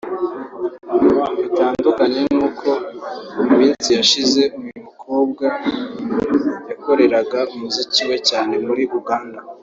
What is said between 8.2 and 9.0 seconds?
cyane muri